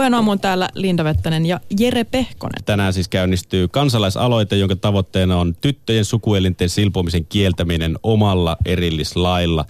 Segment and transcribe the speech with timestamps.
[0.00, 2.64] Puheen aamuun täällä Linda Vettänen ja Jere Pehkonen.
[2.64, 9.64] Tänään siis käynnistyy kansalaisaloite, jonka tavoitteena on tyttöjen sukuelinten silpomisen kieltäminen omalla erillislailla.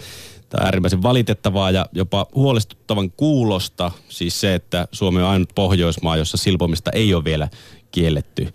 [0.48, 6.16] Tämä on äärimmäisen valitettavaa ja jopa huolestuttavan kuulosta, siis se, että Suomi on ainut Pohjoismaa,
[6.16, 7.49] jossa silpomista ei ole vielä
[7.93, 8.49] kielletty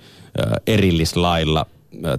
[0.67, 1.65] erillislailla.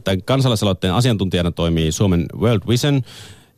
[0.05, 3.03] Tämän kansalaisaloitteen asiantuntijana toimii Suomen World Vision,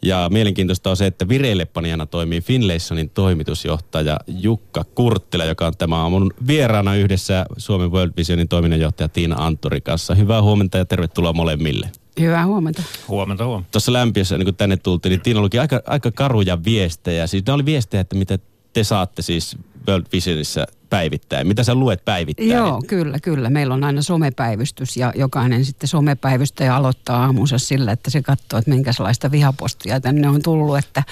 [0.03, 6.31] ja mielenkiintoista on se, että vireillepanijana toimii Finlaysonin toimitusjohtaja Jukka Kurttila, joka on tämä aamun
[6.47, 10.15] vieraana yhdessä Suomen World Visionin toiminnanjohtaja Tiina Anttori kanssa.
[10.15, 11.91] Hyvää huomenta ja tervetuloa molemmille.
[12.21, 12.83] Hyvää huomenta.
[13.09, 13.71] Huomenta, huomenta.
[13.71, 17.27] Tuossa lämpiössä, niin kun tänne tultiin, niin Tiina luki aika, aika karuja viestejä.
[17.27, 18.39] Siis ne oli viestejä, että mitä
[18.73, 19.57] te saatte siis
[19.89, 21.47] World Visionissa päivittäin?
[21.47, 22.49] Mitä sä luet päivittäin?
[22.51, 23.51] Joo, kyllä, kyllä.
[23.51, 28.71] Meillä on aina somepäivystys ja jokainen sitten somepäivystäjä aloittaa aamunsa sillä, että se katsoo, että
[28.71, 31.03] minkälaista vihapostia tänne on tullut, että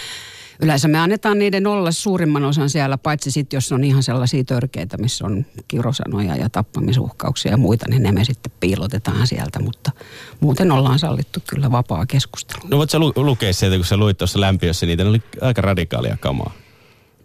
[0.60, 4.98] Yleensä me annetaan niiden olla suurimman osan siellä, paitsi sitten jos on ihan sellaisia törkeitä,
[4.98, 9.92] missä on kirosanoja ja tappamisuhkauksia ja muita, niin ne me sitten piilotetaan sieltä, mutta
[10.40, 12.60] muuten ollaan sallittu kyllä vapaa keskustelu.
[12.68, 15.62] No voit sä lu- lukea sieltä, kun sä luit tuossa lämpiössä niitä, ne oli aika
[15.62, 16.52] radikaalia kamaa.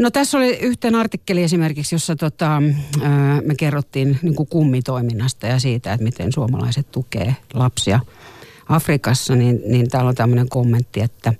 [0.01, 2.61] No tässä oli yhteen artikkeli esimerkiksi, jossa tota,
[3.45, 7.99] me kerrottiin niin kuin kummitoiminnasta ja siitä, että miten suomalaiset tukee lapsia
[8.69, 11.33] Afrikassa, niin, niin täällä on tämmöinen kommentti, että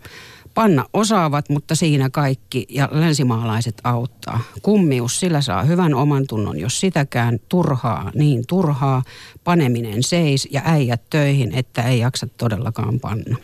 [0.54, 4.40] panna osaavat, mutta siinä kaikki ja länsimaalaiset auttaa.
[4.62, 9.04] Kummius, sillä saa hyvän oman tunnon, jos sitäkään turhaa, niin turhaa,
[9.44, 13.38] paneminen seis ja äijät töihin, että ei jaksa todellakaan panna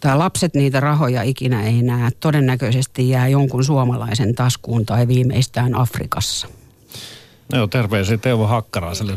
[0.00, 6.48] tai lapset niitä rahoja ikinä ei näe, todennäköisesti jää jonkun suomalaisen taskuun tai viimeistään Afrikassa.
[7.52, 9.12] No joo, terveisiä Teuvo Hakkaraiselle.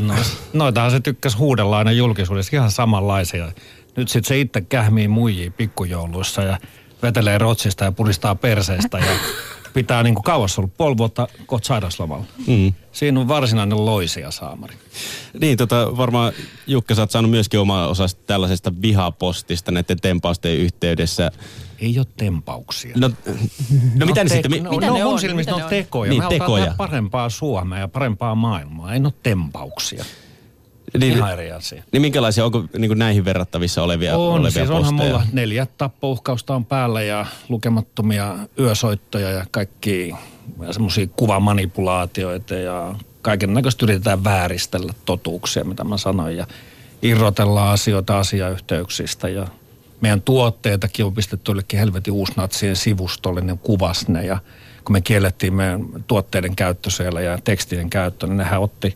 [0.54, 3.52] Noitahan se tykkäsi huudella aina julkisuudessa ihan samanlaisia.
[3.96, 6.58] Nyt sitten se itse kähmii muijii pikkujouluissa ja
[7.04, 9.12] vetelee rotsista ja puristaa perseestä ja
[9.74, 12.26] pitää niin kuin kauas ollut puoli vuotta kohta sairauslomalla.
[12.48, 12.74] Mm.
[12.92, 14.76] Siinä on varsinainen loisia saamari.
[15.40, 16.34] Niin, tota, varmaan
[16.68, 21.31] Jukka, sä oot saanut myöskin oma osasta tällaisesta vihapostista näiden tempausten yhteydessä.
[21.80, 22.94] Ei ole tempauksia.
[22.98, 23.08] No,
[23.96, 24.52] no mitä no, ne te- sitten?
[24.52, 25.20] Mi- no, mitä no, ne on?
[25.20, 25.70] silmissä Mitä ne ne on on?
[25.70, 26.10] tekoja.
[26.10, 26.74] Niin, Me tekoja.
[26.78, 28.94] parempaa Suomea ja parempaa maailmaa.
[28.94, 30.06] Ei ole tempauksia.
[31.00, 31.84] Niin, Ihan eri asia.
[31.91, 35.12] niin minkälaisia, onko niin näihin verrattavissa olevia, On, olevia siis onhan posteja?
[35.13, 40.13] mulla neljä tappouhkausta on päällä ja lukemattomia yösoittoja ja kaikki
[40.72, 46.47] semmoisia kuvamanipulaatioita ja kaiken näköistä yritetään vääristellä totuuksia, mitä mä sanoin ja
[47.01, 49.47] irrotellaan asioita asiayhteyksistä ja
[50.01, 54.38] meidän tuotteitakin on pistetty jollekin helvetin uusnatsien sivustolle, ne kuvas ne ja
[54.85, 58.96] kun me kiellettiin meidän tuotteiden käyttö siellä ja tekstien käyttö, niin nehän otti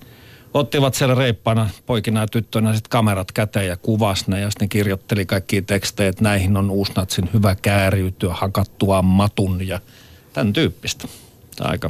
[0.55, 5.25] ottivat siellä reippaana poikina ja tyttöinä sitten kamerat käteen ja kuvas ne ja sitten kirjoitteli
[5.25, 9.79] kaikki tekstejä, että näihin on uusnatsin hyvä kääriytyä, hakattua matun ja
[10.33, 11.07] tämän tyyppistä.
[11.55, 11.89] Tämä aika.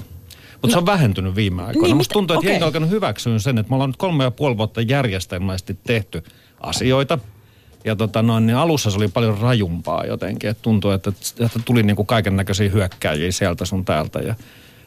[0.51, 1.87] Mutta no, se on vähentynyt viime aikoina.
[1.87, 2.51] Niin, Musta tuntuu, että okei.
[2.51, 6.23] jengi on alkanut hyväksyä sen, että me ollaan nyt kolme ja puoli vuotta järjestelmäisesti tehty
[6.59, 7.19] asioita.
[7.83, 10.49] Ja tota noin, niin alussa se oli paljon rajumpaa jotenkin.
[10.49, 14.19] Että tuntui, että, että tuli niin kuin kaiken näköisiä hyökkääjiä sieltä sun täältä.
[14.19, 14.35] Ja,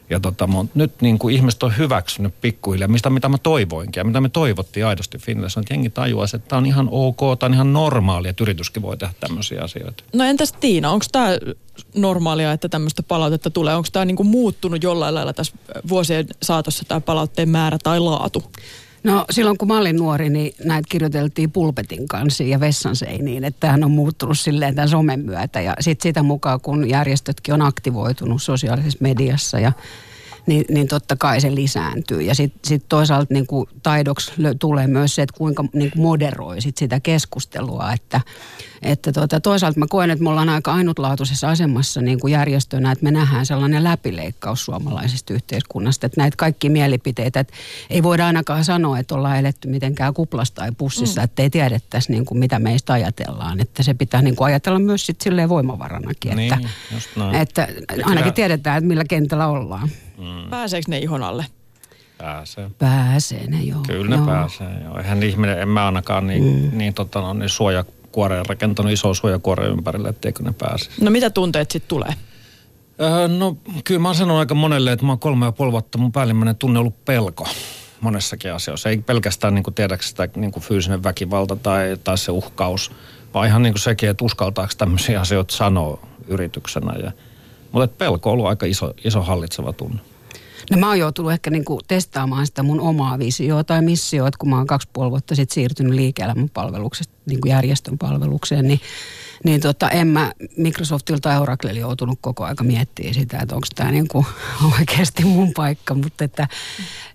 [0.09, 4.21] ja tota, nyt niin kuin ihmiset on hyväksynyt pikkuhiljaa, mistä mitä mä toivoinkin ja mitä
[4.21, 7.73] me toivottiin aidosti Finlayssa, että jengi tajuaisi, että tämä on ihan ok, tämä on ihan
[7.73, 10.03] normaalia, että yrityskin voi tehdä tämmöisiä asioita.
[10.13, 11.37] No entäs Tiina, onko tämä
[11.95, 13.75] normaalia, että tämmöistä palautetta tulee?
[13.75, 15.53] Onko tämä niinku muuttunut jollain lailla tässä
[15.89, 18.43] vuosien saatossa tämä palautteen määrä tai laatu?
[19.03, 23.43] No silloin kun mä olin nuori, niin näitä kirjoiteltiin pulpetin kanssa ja vessan seiniin.
[23.43, 25.61] Että tämähän on muuttunut silleen tämän somen myötä.
[25.61, 29.71] Ja sitten sitä mukaan, kun järjestötkin on aktivoitunut sosiaalisessa mediassa ja
[30.47, 32.21] niin, niin totta kai se lisääntyy.
[32.21, 36.61] Ja sitten sit toisaalta niin kuin taidoksi tulee myös se, että kuinka niin kuin moderoi
[36.61, 37.93] sit sitä keskustelua.
[37.93, 38.21] Että,
[38.81, 43.03] että tota, toisaalta mä koen, että me ollaan aika ainutlaatuisessa asemassa niin kuin järjestönä, että
[43.03, 46.05] me nähdään sellainen läpileikkaus suomalaisesta yhteiskunnasta.
[46.05, 47.53] Että näitä kaikki mielipiteitä, että
[47.89, 51.25] ei voida ainakaan sanoa, että ollaan eletty mitenkään kuplassa tai pussissa, mm.
[51.25, 53.59] että ei tiedettäisi niin kuin mitä meistä ajatellaan.
[53.59, 57.35] Että se pitää niin kuin ajatella myös sit silleen voimavaranakin, Niin, että, just näin.
[57.35, 57.67] että
[58.03, 59.89] ainakin tiedetään, että millä kentällä ollaan.
[60.19, 60.49] Mm.
[60.49, 61.45] Pääseekö ne ihon alle?
[62.17, 62.71] Pääsee.
[62.77, 63.79] Pääsee ne joo.
[63.87, 64.25] Kyllä ne joo.
[64.25, 64.81] pääsee.
[64.83, 64.97] Joo.
[64.97, 66.77] Eihän ihminen, en mä ainakaan niin, mm.
[66.77, 70.89] niin, tota, no, niin suojakuoreen rakentanut iso suojakuore ympärille, etteikö ne pääse.
[71.01, 72.13] No mitä tunteet sitten tulee?
[73.01, 75.97] Öö, no kyllä mä oon sanonut aika monelle, että mä oon kolme ja puoli vuotta
[75.97, 77.47] mun päällimmäinen tunne ollut pelko
[78.01, 78.89] monessakin asioissa.
[78.89, 82.91] Ei pelkästään niin tiedäks sitä niin fyysinen väkivalta tai, tai se uhkaus,
[83.33, 86.93] vaan ihan niin sekin, että uskaltaako tämmöisiä asioita sanoa yrityksenä.
[87.03, 87.11] Ja,
[87.71, 89.99] mutta pelko on ollut aika iso, iso hallitseva tunne.
[90.71, 94.49] No mä oon joutunut ehkä niinku testaamaan sitä mun omaa visioa tai missioa, että kun
[94.49, 98.79] mä oon kaksi puoli vuotta sitten siirtynyt liike-elämän palveluksesta niin kuin järjestön palvelukseen, niin,
[99.43, 103.91] niin tota, en mä Microsoftilta ja Oraclella joutunut koko aika miettimään sitä, että onko tämä
[103.91, 104.25] niinku
[104.79, 105.93] oikeasti mun paikka.
[105.93, 106.47] Mutta että,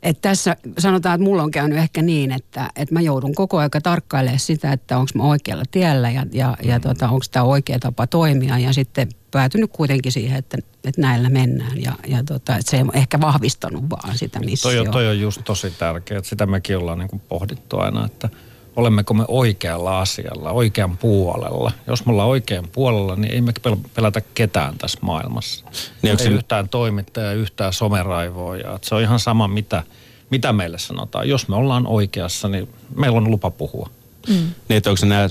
[0.03, 3.81] että tässä sanotaan, että mulla on käynyt ehkä niin, että, että mä joudun koko aika
[3.81, 8.07] tarkkailemaan sitä, että onko mä oikealla tiellä ja, ja, ja tota, onko tämä oikea tapa
[8.07, 12.77] toimia ja sitten päätynyt kuitenkin siihen, että, että näillä mennään ja, ja tota, että se
[12.77, 14.77] ei ehkä vahvistanut vaan sitä missiota.
[14.77, 18.07] Toi, on, toi on just tosi tärkeää, että sitä mekin ollaan niin kuin pohdittu aina,
[18.07, 18.29] että
[18.77, 21.73] olemmeko me oikealla asialla, oikean puolella.
[21.87, 23.53] Jos me ollaan oikean puolella, niin ei me
[23.95, 25.65] pelätä ketään tässä maailmassa.
[26.03, 26.29] Niin ei se...
[26.29, 28.79] yhtään toimittajaa, yhtään someraivoja.
[28.83, 29.83] Se on ihan sama, mitä,
[30.31, 31.29] mitä meille sanotaan.
[31.29, 33.91] Jos me ollaan oikeassa, niin meillä on lupa puhua.
[34.29, 34.35] Mm.
[34.35, 35.29] Niin, että onko se nämä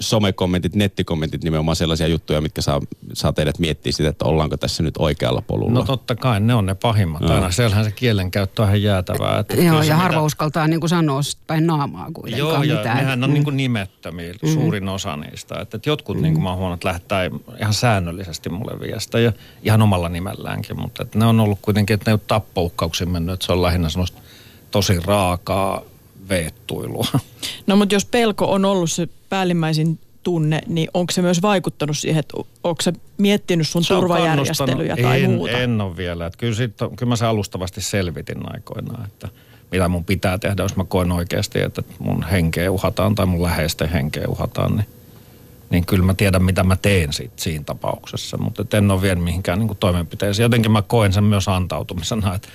[0.00, 2.80] somekommentit, nettikommentit nimenomaan sellaisia juttuja, mitkä saa,
[3.12, 5.72] saa teidät miettiä sitä, että ollaanko tässä nyt oikealla polulla?
[5.72, 7.34] No totta kai, ne on ne pahimmat no.
[7.34, 7.50] aina.
[7.50, 9.38] Siellähän se kielenkäyttö on ihan jäätävää.
[9.38, 9.96] Että Joo, ja mitä...
[9.96, 12.96] harva uskaltaa niin kuin sanoa päin naamaa kuitenkaan Joo, ja mitään.
[12.96, 13.34] nehän on mm.
[13.34, 14.48] niin kuin nimettömiä, mm.
[14.48, 15.60] suurin osa niistä.
[15.60, 16.22] Että, että jotkut, mm.
[16.22, 17.30] niin kuin mä oon huomannut, lähettää
[17.60, 22.14] ihan säännöllisesti mulle viestejä, ihan omalla nimelläänkin, mutta että ne on ollut kuitenkin, että ne
[22.14, 24.20] on tappouhkauksia mennyt, että se on lähinnä semmoista
[24.70, 25.82] tosi raakaa
[26.28, 27.06] veettuilua.
[27.66, 32.20] No mutta jos pelko on ollut se päällimmäisin tunne, niin onko se myös vaikuttanut siihen,
[32.20, 35.58] että onko se miettinyt sun se turvajärjestelyjä tai en, muuta?
[35.58, 36.26] En ole vielä.
[36.26, 39.28] Että kyllä, sit, kyllä mä se alustavasti selvitin aikoinaan, että
[39.72, 43.88] mitä mun pitää tehdä, jos mä koen oikeasti, että mun henkeä uhataan tai mun läheisten
[43.88, 44.86] henkeä uhataan, niin,
[45.70, 48.36] niin kyllä mä tiedän, mitä mä teen sit, siinä tapauksessa.
[48.36, 50.44] Mutta en ole vielä mihinkään niin toimenpiteisiin.
[50.44, 52.48] Jotenkin mä koen sen myös antautumisena, että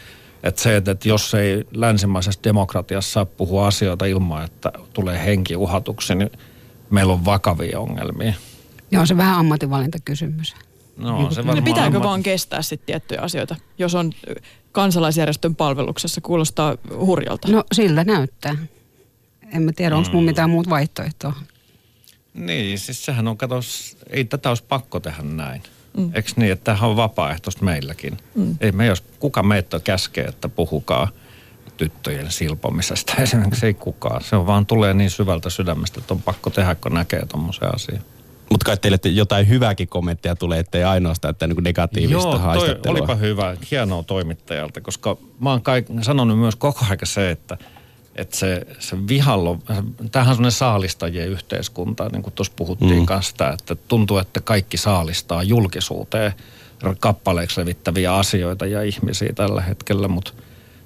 [0.43, 5.55] että se, että, että jos ei länsimaisessa demokratiassa saa puhua asioita ilman, että tulee henki
[5.55, 6.31] uhatuksi, niin
[6.93, 8.33] meillä on vakavia ongelmia.
[8.91, 10.55] Joo, se vähän ammatinvalintakysymys.
[10.97, 12.03] No, niin, se varmaan niin pitääkö ammat...
[12.03, 14.11] vaan kestää sitten tiettyjä asioita, jos on
[14.71, 17.47] kansalaisjärjestön palveluksessa, kuulostaa hurjalta.
[17.51, 18.57] No siltä näyttää.
[19.51, 20.25] En mä tiedä, onko mun mm.
[20.25, 21.33] mitään muuta vaihtoehtoa.
[22.33, 25.63] Niin, siis sehän on, katos, ei tätä olisi pakko tehdä näin.
[25.97, 26.11] Mm.
[26.13, 28.17] Eikö niin, että tämähän on vapaaehtoista meilläkin.
[28.35, 28.57] Mm.
[28.61, 31.07] Ei me jos kuka meitä käskee, että puhukaa
[31.77, 33.13] tyttöjen silpomisesta.
[33.21, 34.23] Esimerkiksi ei kukaan.
[34.23, 38.01] Se on vaan tulee niin syvältä sydämestä, että on pakko tehdä, kun näkee tuommoisen asian.
[38.51, 42.99] Mutta kai teille jotain hyvääkin kommenttia tulee, ettei ainoastaan että niin negatiivista Joo, haistattelua.
[42.99, 43.57] olipa hyvä.
[43.71, 47.57] Hienoa toimittajalta, koska mä oon kaik, sanonut myös koko ajan se, että–
[48.15, 49.59] että se, se vihallo,
[50.11, 53.05] tämähän on semmoinen saalistajien yhteiskunta, niin kuin tuossa puhuttiin mm.
[53.05, 56.33] kanssa, että tuntuu, että kaikki saalistaa julkisuuteen
[56.99, 60.33] kappaleeksi levittäviä asioita ja ihmisiä tällä hetkellä, mutta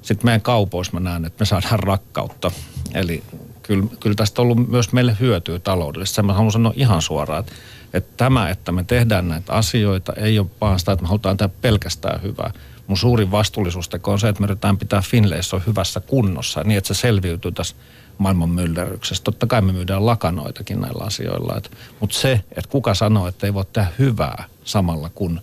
[0.07, 2.51] sitten meidän kaupoissa mä näen, että me saadaan rakkautta.
[2.93, 3.23] Eli
[3.63, 6.21] kyllä, kyllä tästä on ollut myös meille hyötyä taloudellisesti.
[6.21, 7.53] Mä haluan sanoa ihan suoraan, että,
[7.93, 11.53] että tämä, että me tehdään näitä asioita, ei ole vaan sitä, että me halutaan tehdä
[11.61, 12.51] pelkästään hyvää
[12.87, 16.99] mun suurin vastuullisuusteko on se, että me yritetään pitää Finlayson hyvässä kunnossa niin, että se
[16.99, 17.75] selviytyy tässä
[18.17, 19.23] maailman myllerryksessä.
[19.23, 21.61] Totta kai me myydään lakanoitakin näillä asioilla.
[21.99, 25.41] Mutta se, että kuka sanoo, että ei voi tehdä hyvää samalla kun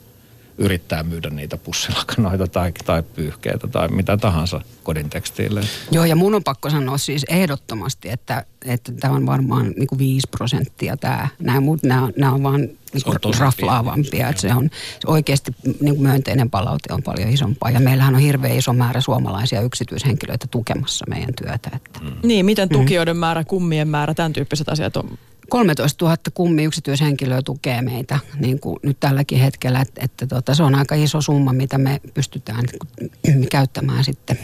[0.59, 5.61] yrittää myydä niitä pussilakanoita tai, tai pyyhkeitä tai mitä tahansa kodin tekstiille.
[5.91, 9.99] Joo, ja mun on pakko sanoa siis ehdottomasti, että, että tämä on varmaan niin kuin
[9.99, 11.29] 5 prosenttia tämä.
[11.39, 14.29] Nämä muut, nämä, nämä on vaan niin kuin raflaavampia.
[14.29, 14.71] Että se on
[15.07, 17.71] oikeasti niin kuin myönteinen palaute on paljon isompaa.
[17.71, 21.71] Ja meillähän on hirveän iso määrä suomalaisia yksityishenkilöitä tukemassa meidän työtä.
[21.77, 22.01] Että.
[22.01, 22.13] Mm.
[22.23, 23.21] Niin, miten tukijoiden mm.
[23.21, 25.19] määrä, kummien määrä, tämän tyyppiset asiat on
[25.49, 30.63] 13 000 kummi yksityishenkilöä tukee meitä niin kuin nyt tälläkin hetkellä, että, että tota, se
[30.63, 32.65] on aika iso summa, mitä me pystytään
[33.51, 34.39] käyttämään sitten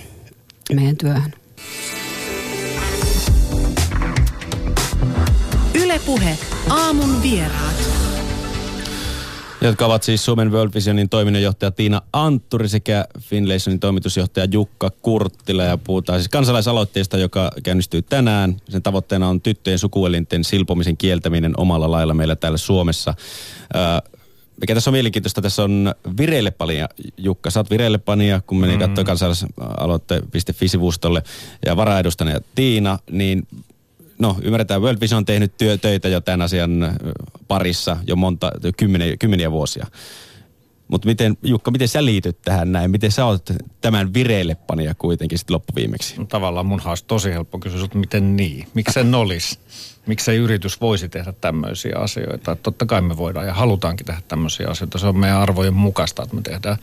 [0.74, 1.34] meidän työhön.
[5.74, 6.38] Ylepuhe
[6.70, 7.79] aamun vieraat
[9.60, 15.62] jotka ovat siis Suomen World Visionin toiminnanjohtaja Tiina Antturi sekä Finlaysonin toimitusjohtaja Jukka Kurttila.
[15.62, 18.56] Ja puhutaan siis kansalaisaloitteesta, joka käynnistyy tänään.
[18.68, 23.14] Sen tavoitteena on tyttöjen sukuelinten silpomisen kieltäminen omalla lailla meillä täällä Suomessa.
[24.60, 26.88] mikä tässä on mielenkiintoista, tässä on vireillepania.
[27.16, 28.78] Jukka, sä oot vireillepania, kun meni mm.
[28.78, 31.22] katsoa kansalaisaloitte.fi-sivustolle
[31.66, 33.46] ja varaedustajana Tiina, niin
[34.20, 36.98] no ymmärretään, World Vision on tehnyt työ, töitä jo tämän asian
[37.48, 39.86] parissa jo monta, kymmeniä, kymmeniä vuosia.
[40.88, 42.90] Mutta miten, Jukka, miten sä liityt tähän näin?
[42.90, 43.50] Miten sä oot
[43.80, 46.16] tämän vireillepania kuitenkin sitten loppuviimeksi?
[46.18, 48.66] No, tavallaan mun olisi tosi helppo kysyä, että miten niin?
[48.74, 49.58] Miksi sen olisi?
[50.06, 52.52] Miksi yritys voisi tehdä tämmöisiä asioita?
[52.52, 54.98] Että totta kai me voidaan ja halutaankin tehdä tämmöisiä asioita.
[54.98, 56.76] Se on meidän arvojen mukaista, että me tehdään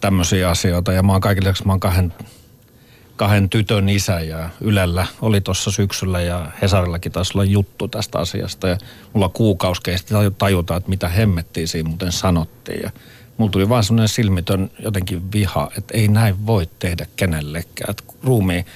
[0.00, 0.92] tämmöisiä asioita.
[0.92, 2.14] Ja mä oon kaikille, mä oon kahden
[3.16, 8.68] kahden tytön isä ja Ylellä oli tuossa syksyllä ja Hesarillakin taisi olla juttu tästä asiasta
[8.68, 8.78] ja
[9.12, 12.90] mulla kuukausi kesti tajuta, että mitä hemmettiin siinä muuten sanottiin ja
[13.36, 17.90] mulla tuli vaan semmoinen silmitön jotenkin viha, että ei näin voi tehdä kenellekään.
[17.90, 18.66] Että ruumiin,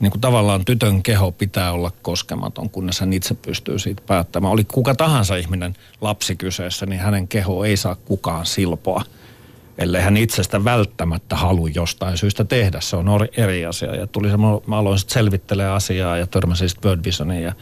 [0.00, 4.52] niin kuin tavallaan tytön keho pitää olla koskematon, kunnes hän itse pystyy siitä päättämään.
[4.52, 9.04] Oli kuka tahansa ihminen lapsi kyseessä, niin hänen keho ei saa kukaan silpoa–
[9.80, 12.80] ellei hän itsestä välttämättä halu jostain syystä tehdä.
[12.80, 13.06] Se on
[13.36, 13.94] eri asia.
[13.94, 17.52] Ja tuli se, mä aloin sitten selvittelemään asiaa ja törmäsin sitten Bird Visioniin ja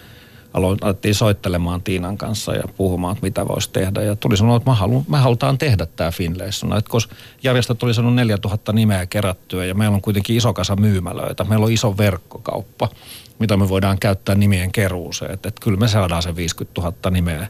[0.55, 4.03] aloin, alettiin soittelemaan Tiinan kanssa ja puhumaan, että mitä voisi tehdä.
[4.03, 4.77] Ja tuli sanoa, että mä
[5.09, 6.79] me halutaan tehdä tämä Finlayson.
[6.79, 11.45] Että koska järjestöt oli sanonut 4000 nimeä kerättyä ja meillä on kuitenkin iso kasa myymälöitä.
[11.45, 12.89] Meillä on iso verkkokauppa,
[13.39, 15.31] mitä me voidaan käyttää nimien keruuseen.
[15.31, 17.49] Että, että kyllä me saadaan se 50 000 nimeä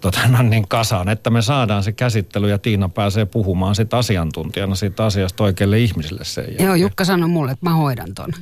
[0.00, 4.74] tota, no niin kasaan, että me saadaan se käsittely ja Tiina pääsee puhumaan sit asiantuntijana
[4.74, 6.66] siitä asiasta oikeille ihmisille sen jälkeen.
[6.66, 8.30] Joo, Jukka sanoi mulle, että mä hoidan ton.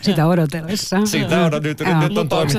[0.00, 1.06] Sitä odotellessa.
[1.06, 2.58] Sitä odot, nyt, nyt, nyt on toimittu.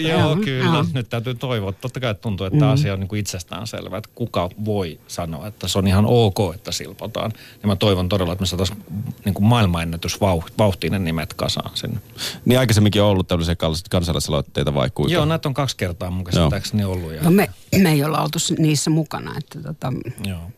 [0.00, 0.64] Joo, joo, kyllä.
[0.64, 0.84] Joo.
[0.92, 1.72] Nyt täytyy toivoa.
[1.72, 2.70] Totta kai tuntuu, että mm.
[2.70, 6.38] asia on niin kuin itsestään selvä, että kuka voi sanoa, että se on ihan ok,
[6.54, 7.32] että silpotaan.
[7.62, 8.84] Ja mä toivon todella, että me saataisiin
[9.24, 12.00] niin kuin maailmanennätysvauhtinen nimet kasaan sinne.
[12.44, 13.56] Niin aikaisemminkin on ollut tällaisia
[13.90, 15.12] kansalaisaloitteita vai kuinka?
[15.12, 17.12] Joo, näitä on kaksi kertaa mun käsittääkseni ollut.
[17.12, 17.22] Ja...
[17.22, 17.48] No me,
[17.82, 19.92] me ei olla oltu niissä mukana, että tota,
[20.26, 20.50] Joo.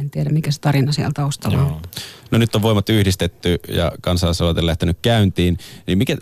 [0.00, 1.82] en tiedä mikä se tarina siellä taustalla on.
[2.30, 6.16] No nyt on voimat yhdistetty ja kansalaisaloite lähtenyt käyntiin, niin mikä,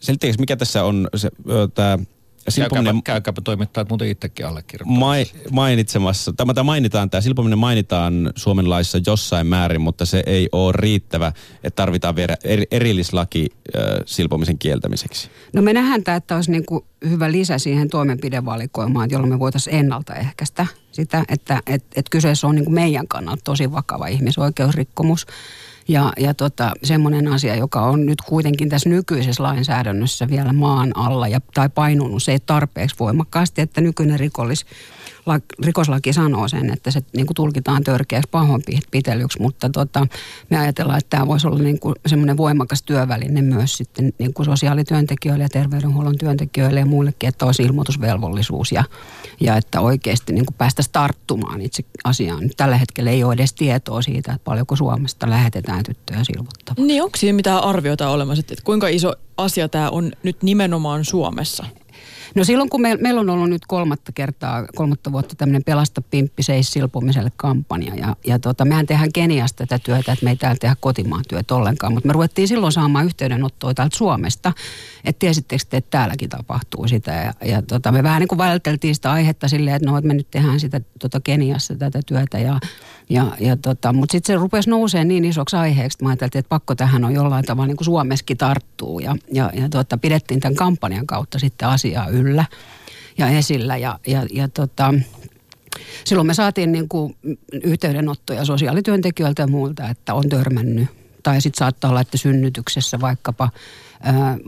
[0.00, 1.30] selittäkö, mikä tässä on se,
[1.74, 1.98] tämä
[2.48, 2.84] silpominen...
[2.84, 5.06] Käykääpä, käykääpä toimittajat muuten itsekin allekirjoittamassa.
[5.06, 6.32] Mai, mainitsemassa.
[6.32, 11.32] Tämä, tämä mainitaan, tämä silpominen mainitaan Suomen laissa jossain määrin, mutta se ei ole riittävä,
[11.64, 12.36] että tarvitaan vielä
[12.70, 15.30] erillislaki äh, silpomisen kieltämiseksi.
[15.52, 19.76] No me nähdään tämä, että olisi niin kuin hyvä lisä siihen toimenpidevalikoimaan, jolloin me voitaisiin
[19.76, 25.26] ennaltaehkäistä sitä, että et, et kyseessä on niin kuin meidän kannalta tosi vakava ihmisoikeusrikkomus.
[25.88, 31.28] Ja, ja tota, semmoinen asia, joka on nyt kuitenkin tässä nykyisessä lainsäädännössä vielä maan alla
[31.28, 34.66] ja, tai painunut se tarpeeksi voimakkaasti, että nykyinen rikollis
[35.64, 40.06] rikoslaki sanoo sen, että se niin kuin tulkitaan törkeäksi pahoinpitelyksi, mutta tota,
[40.50, 44.46] me ajatellaan, että tämä voisi olla niin kuin semmoinen voimakas työväline myös sitten niin kuin
[44.46, 48.84] sosiaalityöntekijöille ja terveydenhuollon työntekijöille ja muillekin, että olisi ilmoitusvelvollisuus ja,
[49.40, 52.42] ja että oikeasti niin kuin päästäisiin tarttumaan itse asiaan.
[52.42, 56.86] Nyt tällä hetkellä ei ole edes tietoa siitä, että paljonko Suomesta lähetetään tyttöjä silvottamaan.
[56.86, 61.64] Niin onko siinä mitään arviota olemassa, että kuinka iso asia tämä on nyt nimenomaan Suomessa?
[62.36, 66.42] No silloin kun me, meillä on ollut nyt kolmatta kertaa, kolmatta vuotta tämmöinen Pelasta Pimppi
[66.42, 67.94] seis silpomiselle kampanja.
[67.94, 71.54] Ja, ja tota, mehän tehdään Keniasta tätä työtä, että me ei täällä tehdä kotimaan työtä
[71.54, 71.92] ollenkaan.
[71.92, 74.52] Mutta me ruvettiin silloin saamaan yhteydenottoa täältä Suomesta,
[75.04, 77.12] että tiesittekö te, että täälläkin tapahtuu sitä.
[77.12, 80.14] Ja, ja tota, me vähän niin kuin välteltiin sitä aihetta silleen, että no, että me
[80.14, 82.38] nyt tehdään sitä tota Keniassa tätä työtä.
[82.38, 82.60] Ja,
[83.08, 86.48] ja, ja tota, mutta sitten se rupesi nousemaan niin isoksi aiheeksi, että mä ajattelin, että
[86.48, 89.00] pakko tähän on jollain tavalla niin kuin Suomessakin tarttuu.
[89.00, 92.44] Ja, ja, ja tota, pidettiin tämän kampanjan kautta sitten asiaa yllä
[93.18, 93.76] ja esillä.
[93.76, 94.94] Ja, ja, ja tota,
[96.04, 97.16] silloin me saatiin niin kuin
[97.64, 100.88] yhteydenottoja sosiaalityöntekijöiltä ja muilta, että on törmännyt.
[101.22, 103.50] Tai sitten saattaa olla, että synnytyksessä vaikkapa
[104.02, 104.38] ää,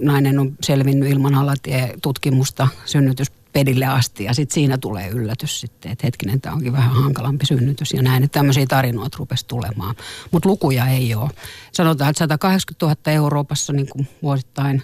[0.00, 6.06] nainen on selvinnyt ilman alatie-tutkimusta synnytys pedille asti ja sitten siinä tulee yllätys sitten, että
[6.06, 9.94] hetkinen, tämä onkin vähän hankalampi synnytys ja näin, että tämmöisiä tarinoita rupesi tulemaan.
[10.30, 11.30] Mutta lukuja ei ole.
[11.72, 14.82] Sanotaan, että 180 000 Euroopassa niin kuin vuosittain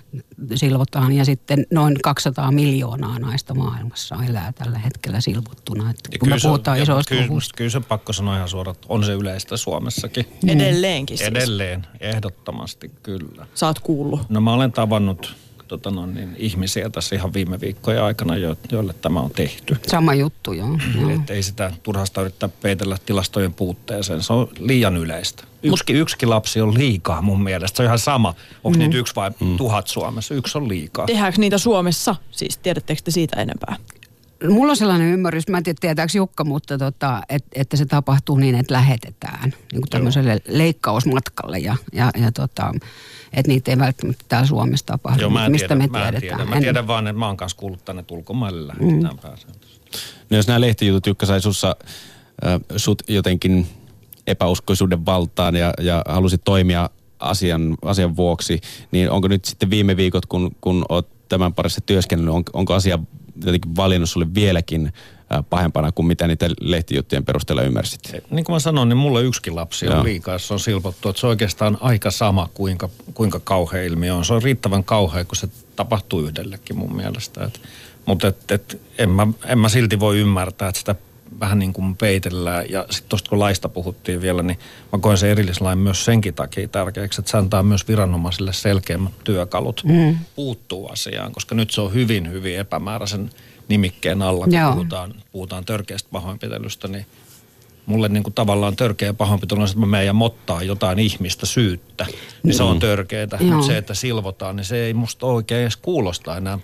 [0.54, 5.90] silvotaan ja sitten noin 200 miljoonaa naista maailmassa elää tällä hetkellä silvottuna.
[5.90, 7.56] Että kun me puhutaan isoista kyllä, luvuista.
[7.56, 10.26] Kyllä se pakko sanoa ihan suoraan, että on se yleistä Suomessakin.
[10.49, 11.28] Edelleenkin siis.
[11.28, 13.47] Edelleen, ehdottomasti kyllä.
[13.54, 14.21] Saat kuullut.
[14.28, 15.37] No mä olen tavannut
[15.78, 19.76] tota no, niin, ihmisiä tässä ihan viime viikkojen aikana, jo, joille tämä on tehty.
[19.86, 20.78] Sama juttu, joo.
[21.00, 21.10] joo.
[21.10, 24.22] Et ei sitä turhasta yrittää peitellä tilastojen puutteeseen.
[24.22, 25.44] Se on liian yleistä.
[25.62, 27.76] Yksi, yksikin lapsi on liikaa mun mielestä.
[27.76, 28.82] Se on ihan sama, onko mm.
[28.82, 29.56] niitä yksi vai mm.
[29.56, 30.34] tuhat Suomessa.
[30.34, 31.06] Yksi on liikaa.
[31.06, 32.16] Tehdäänkö niitä Suomessa?
[32.30, 33.76] Siis tiedättekö te siitä enempää?
[34.48, 38.36] Mulla on sellainen ymmärrys, mä en tiedä tietääkö Jukka, mutta tota, et, että se tapahtuu
[38.36, 40.58] niin, että lähetetään niin kuin tämmöiselle Joo.
[40.58, 42.74] leikkausmatkalle ja, ja, ja tota,
[43.32, 45.20] että niitä ei välttämättä täällä Suomessa tapahdu.
[45.20, 46.20] Joo, mä mistä tiedän, me mä tiedetään.
[46.20, 46.48] Tiedän.
[46.48, 49.18] Mä tiedän vaan, että mä oon kanssa kuullut tänne, ulkomaille lähetetään mm.
[49.18, 49.84] pääsääntöisesti.
[50.30, 51.76] No jos nämä lehtijutut, Jukka, sai sussa,
[52.46, 53.66] äh, sut jotenkin
[54.26, 58.60] epäuskoisuuden valtaan ja, ja halusit toimia asian, asian vuoksi,
[58.90, 62.98] niin onko nyt sitten viime viikot, kun, kun oot tämän parissa työskennellyt, on, onko asia
[63.36, 64.92] jotenkin valinnut sulle vieläkin
[65.50, 68.00] pahempana kuin mitä niitä lehtijuttujen perusteella ymmärsit.
[68.30, 71.08] Niin kuin mä sanoin, niin mulla yksikin lapsi on liikaa, se on silpottu.
[71.08, 74.24] Että se on oikeastaan aika sama, kuinka, kuinka kauhea ilmiö on.
[74.24, 77.44] Se on riittävän kauhea, kun se tapahtuu yhdellekin mun mielestä.
[77.44, 77.60] Et,
[78.06, 80.94] mutta et, et, en, mä, en mä silti voi ymmärtää, että sitä
[81.40, 82.70] vähän niin kuin peitellään.
[82.70, 84.58] Ja sitten tuosta kun laista puhuttiin vielä, niin
[84.92, 89.82] mä koen sen erillislain myös senkin takia tärkeäksi, että se antaa myös viranomaisille selkeämmät työkalut
[89.84, 90.18] mm.
[90.36, 93.30] puuttuu asiaan, koska nyt se on hyvin, hyvin epämääräisen
[93.68, 94.72] nimikkeen alla, kun Joo.
[94.72, 97.06] puhutaan, puhutaan törkeästä pahoinpitelystä, niin
[97.86, 101.46] mulle niin kuin tavallaan törkeä pahoinpitely on se, että mä menen ja mottaa jotain ihmistä
[101.46, 102.06] syyttä,
[102.42, 103.38] niin se on törkeetä.
[103.40, 103.50] Joo.
[103.50, 106.58] Mutta se, että silvotaan, niin se ei musta oikein edes kuulosta enää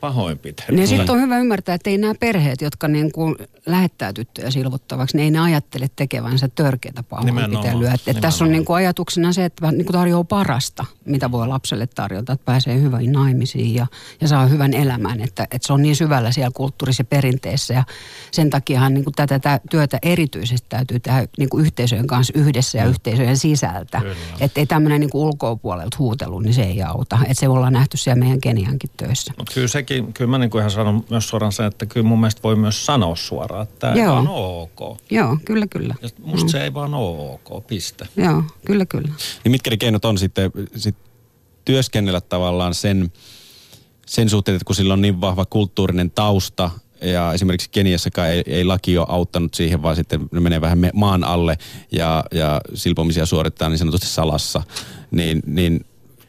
[0.00, 0.76] pahoinpitelyä.
[0.76, 3.36] Niin sitten on hyvä ymmärtää, että ei nämä perheet, jotka niin kuin
[3.66, 7.92] lähettää tyttöjä silvottavaksi, niin ei ne ajattele tekevänsä törkeätä pahoinpitelyä.
[7.92, 11.48] Että et tässä on niin kuin ajatuksena se, että niin kuin tarjoaa parasta, mitä voi
[11.48, 13.86] lapselle tarjota, että pääsee hyvin naimisiin ja,
[14.20, 15.20] ja saa hyvän elämän.
[15.20, 17.84] Että, että se on niin syvällä siellä kulttuurissa ja perinteessä ja
[18.30, 22.78] sen takiahan niin kuin tätä tä- työtä erityisesti täytyy tehdä niin kuin yhteisöjen kanssa yhdessä
[22.78, 24.00] ja yhteisöjen sisältä.
[24.00, 24.16] Kyllä.
[24.40, 27.18] Että ei tämmöinen niin ulkopuolelta huutelu, niin se ei auta.
[27.22, 29.32] Että se ollaan nähty siellä meidän Keniankin töissä.
[29.38, 32.42] Mutta kyllä sekin, kyllä mä niinku ihan sanon myös suoraan sen, että kyllä mun mielestä
[32.42, 34.14] voi myös sanoa suoraan, että tämä ei Joo.
[34.14, 34.98] vaan ole ok.
[35.10, 35.94] Joo, kyllä, kyllä.
[36.02, 38.08] Ja musta se ei vaan ole ok, piste.
[38.16, 39.12] Joo, kyllä, kyllä.
[39.44, 40.96] Niin mitkä ne keinot on sitten sit
[41.64, 43.12] työskennellä tavallaan sen,
[44.06, 48.64] sen suhteen, että kun sillä on niin vahva kulttuurinen tausta ja esimerkiksi Keniassakaan ei, ei
[48.64, 51.58] laki ole auttanut siihen, vaan sitten ne menee vähän maan alle
[51.92, 54.62] ja, ja silpomisia suorittaa niin sanotusti salassa,
[55.10, 55.84] niin, niin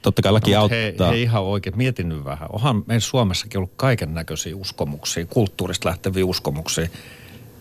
[0.07, 0.77] totta kai laki No, auttaa.
[0.79, 2.49] hei, hei, ihan oikein, mietin nyt vähän.
[2.51, 6.87] Onhan meillä Suomessakin ollut kaiken näköisiä uskomuksia, kulttuurista lähteviä uskomuksia,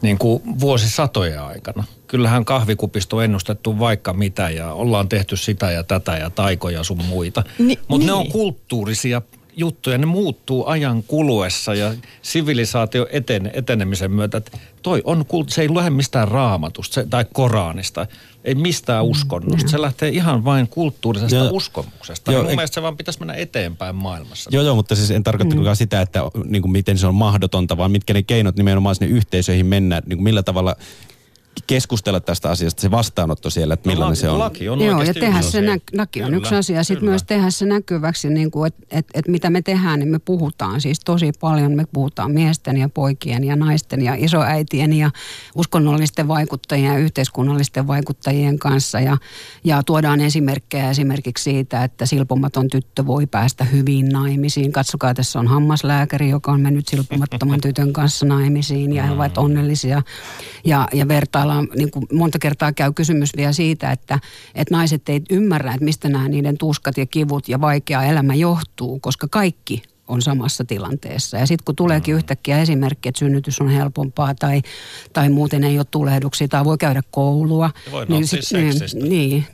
[0.03, 1.85] niin kuin vuosisatojen aikana.
[2.07, 7.05] Kyllähän kahvikupista on ennustettu vaikka mitä ja ollaan tehty sitä ja tätä ja taikoja sun
[7.05, 7.43] muita.
[7.59, 8.21] Ni- Mutta ne niin.
[8.21, 9.23] on kulttuurisia
[9.57, 14.39] juttuja, ne muuttuu ajan kuluessa ja sivilisaatio etene, etenemisen myötä.
[14.39, 18.07] että Toi on, kult- se ei lähde mistään raamatusta se, tai Koranista,
[18.47, 19.71] ei mistään uskonnosta.
[19.71, 21.49] Se lähtee ihan vain kulttuurisesta Joo.
[21.53, 22.33] uskomuksesta.
[22.33, 24.51] Joo, ja mun ei- mielestä se vaan pitäisi mennä eteenpäin maailmassa.
[24.53, 25.79] Joo, joo, mutta siis en tarkoittanutkaan mm.
[25.79, 29.67] sitä, että niin kuin miten se on mahdotonta, vaan mitkä ne keinot nimenomaan sinne yhteisöihin
[29.67, 30.77] mennä, niin kuin millä tavalla
[31.67, 34.39] keskustella tästä asiasta, se vastaanotto siellä, että No, millainen laki- se on.
[34.39, 36.85] Laki on Joo, ja tehdä se, nä- laki on Kyllä, yksi asia.
[36.85, 37.11] Sitten kyllä.
[37.11, 40.81] myös tehdä se näkyväksi, niin kuin, että et, et mitä me tehdään, niin me puhutaan
[40.81, 41.73] siis tosi paljon.
[41.77, 45.11] Me puhutaan miesten ja poikien ja naisten ja isoäitien ja
[45.55, 49.01] uskonnollisten vaikuttajien ja yhteiskunnallisten vaikuttajien kanssa.
[49.01, 49.17] Ja,
[49.65, 54.73] ja tuodaan esimerkkejä esimerkiksi siitä, että silpomaton tyttö voi päästä hyviin naimisiin.
[54.73, 60.03] Katsokaa, tässä on hammaslääkäri, joka on mennyt silpomattoman tytön kanssa naimisiin ja he ovat onnellisia.
[60.65, 61.09] Ja, ja
[61.47, 64.19] vertaillaan, niin kuin monta kertaa käy kysymys vielä siitä, että,
[64.55, 68.99] että naiset ei ymmärrä, että mistä nämä niiden tuskat ja kivut ja vaikea elämä johtuu,
[69.01, 71.37] koska kaikki on samassa tilanteessa.
[71.37, 74.63] Ja sitten kun tuleekin yhtäkkiä esimerkki, että synnytys on helpompaa tai,
[75.13, 77.71] tai muuten ei ole tulehduksia tai voi käydä koulua.
[77.87, 78.99] Ja voi nauttia seksistä.
[78.99, 79.47] niin, niin,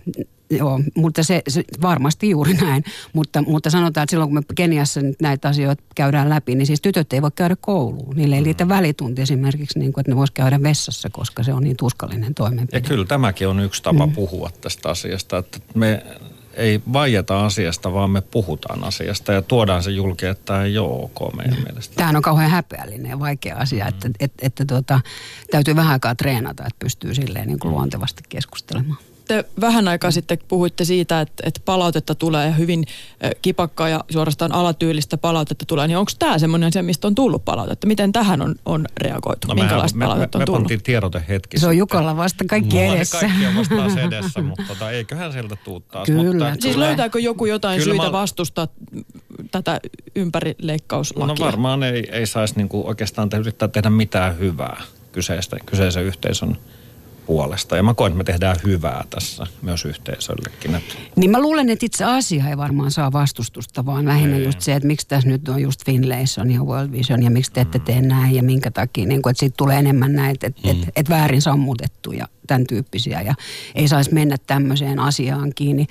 [0.59, 2.85] joo, mutta se, se varmasti juuri näin.
[3.13, 6.81] Mutta, mutta sanotaan, että silloin kun me Keniassa nyt näitä asioita käydään läpi, niin siis
[6.81, 8.17] tytöt ei voi käydä kouluun.
[8.17, 11.65] Niille ei riitä välitunti esimerkiksi, niin kuin, että ne vois käydä vessassa, koska se on
[11.65, 12.77] niin tuskallinen toimenpide.
[12.77, 14.13] Ja kyllä tämäkin on yksi tapa mm.
[14.13, 16.03] puhua tästä asiasta, että me
[16.55, 21.05] ei vaieta asiasta, vaan me puhutaan asiasta ja tuodaan se julki, että tämä ei ole
[21.05, 21.95] ok meidän mielestä.
[21.95, 25.01] Tämähän on kauhean häpeällinen ja vaikea asia, että, että, että tuota,
[25.51, 28.99] täytyy vähän aikaa treenata, että pystyy silleen niin kuin luontevasti keskustelemaan.
[29.33, 32.85] Te vähän aikaa sitten puhuitte siitä, että, että palautetta tulee ja hyvin
[33.43, 35.87] kipakkaa ja suorastaan alatyylistä palautetta tulee.
[35.87, 37.87] Niin onko tämä semmoinen asia, mistä on tullut palautetta?
[37.87, 39.49] Miten tähän on, on reagoitu?
[39.49, 40.63] No, Minkälaista me, me, palautetta me, on me tullut?
[40.63, 41.77] pantiin tiedote hetki Se on.
[41.77, 43.21] Jukolla vasta kaikki Mulla edessä.
[43.21, 46.07] Kaikki on vasta edessä, mutta tota, eiköhän sieltä tuu taas.
[46.07, 46.23] Kyllä.
[46.47, 46.89] Mutta, Siis tulee.
[46.89, 48.69] löytääkö joku jotain Kyllä syitä mä- vastustaa
[49.51, 49.81] tätä
[50.17, 51.27] ympärileikkauslakia?
[51.27, 56.57] No varmaan ei, ei saisi niinku oikeastaan te, yrittää tehdä mitään hyvää kyseistä, kyseisen yhteisön
[57.33, 57.77] puolesta.
[57.77, 60.75] Ja mä koen, että me tehdään hyvää tässä myös yhteisöllekin.
[60.75, 64.75] Että Niin mä luulen, että itse asia ei varmaan saa vastustusta, vaan lähinnä just se,
[64.75, 68.01] että miksi tässä nyt on just Finlayson ja World Vision ja miksi te ette tee
[68.01, 69.07] näin ja minkä takia.
[69.07, 73.21] Niin kuin, että siitä tulee enemmän näitä, että et, et väärin sammutettu ja tämän tyyppisiä
[73.21, 73.35] ja
[73.75, 75.87] ei saisi mennä tämmöiseen asiaan kiinni.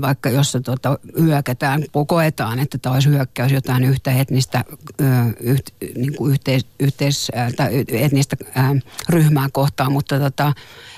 [0.00, 4.64] Vaikka jos se tota, hyökätään, koetaan, että tämä olisi hyökkäys jotain yhtä etnistä,
[5.00, 5.04] ö,
[5.40, 8.74] yht, niin kuin yhteis, yhteis, ää, tai etnistä ää,
[9.08, 10.52] ryhmää kohtaan, mutta tota,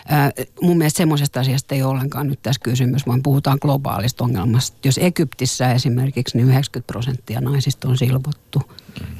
[0.08, 0.30] ää,
[0.60, 4.76] mun mielestä semmoisesta asiasta ei ole ollenkaan nyt tässä kysymys, vaan puhutaan globaalista ongelmasta.
[4.84, 8.62] Jos Egyptissä esimerkiksi niin 90 prosenttia naisista on silvottu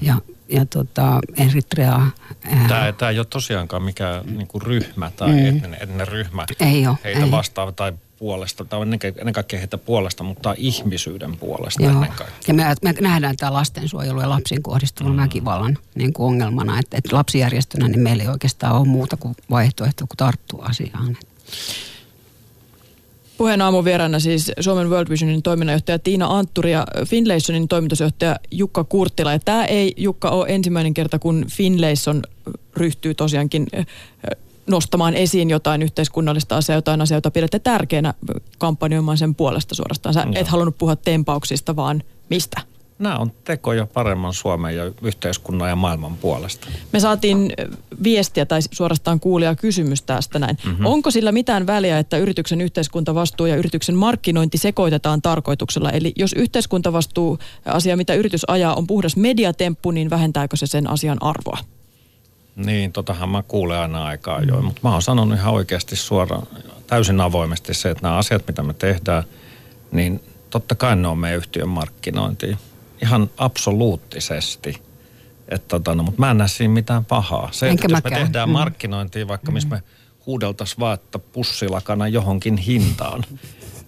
[0.01, 0.17] ja,
[0.49, 2.01] ja tota, Eritrea...
[2.69, 5.47] Tämä, tämä ei ole tosiaankaan mikään niin kuin ryhmä tai mm.
[5.47, 7.31] etninen, etninen ryhmä Ei oo, heitä ei.
[7.31, 7.93] vastaava tai
[8.25, 11.93] puolesta, tai ennen, ennen kaikkea heitä puolesta, mutta ihmisyyden puolesta Joo.
[11.93, 12.39] ennen kaikkea.
[12.49, 15.19] Ja me, me nähdään tämä lastensuojelu ja lapsiin kohdistuvan mm.
[15.19, 20.07] väkivallan niin kuin ongelmana, että, että lapsijärjestönä niin meillä ei oikeastaan ole muuta kuin vaihtoehto
[20.07, 21.17] kuin tarttua asiaan.
[23.39, 29.33] Puheen aamun vieraana siis Suomen World Visionin toiminnanjohtaja Tiina Antturi ja Finlaysonin toimitusjohtaja Jukka Kurttila.
[29.33, 32.23] Ja tämä ei, Jukka, ole ensimmäinen kerta, kun Finlayson
[32.77, 33.67] ryhtyy tosiaankin
[34.67, 38.15] nostamaan esiin jotain yhteiskunnallista asiaa, jotain asiaa, jota pidätte tärkeänä
[38.59, 40.15] kampanjoimaan sen puolesta suorastaan.
[40.15, 40.33] Sä Joo.
[40.35, 42.61] et halunnut puhua tempauksista, vaan mistä?
[42.99, 46.67] nämä on tekoja paremman Suomen ja yhteiskunnan ja maailman puolesta.
[46.93, 47.53] Me saatiin
[48.03, 50.59] viestiä tai suorastaan kuulia kysymys tästä näin.
[50.65, 50.87] Mm-hmm.
[50.87, 55.91] Onko sillä mitään väliä, että yrityksen yhteiskuntavastuu ja yrityksen markkinointi sekoitetaan tarkoituksella?
[55.91, 61.19] Eli jos yhteiskuntavastuu asia, mitä yritys ajaa, on puhdas mediatemppu, niin vähentääkö se sen asian
[61.21, 61.59] arvoa?
[62.57, 66.47] Niin, totahan mä kuulen aina aikaa jo, mutta mä oon sanonut ihan oikeasti suoraan,
[66.87, 69.25] täysin avoimesti se, että nämä asiat, mitä me tehdään,
[69.93, 72.59] niin totta kai ne on meidän yhtiön markkinointiin
[73.03, 74.83] ihan absoluuttisesti.
[75.49, 77.49] Että tota, no, mutta mä en näe siinä mitään pahaa.
[77.53, 78.53] Se, että jos me tehdään mm.
[78.53, 79.83] markkinointia vaikka, missä me
[80.27, 83.25] huudeltaisiin vaan, että pussilakana johonkin hintaan,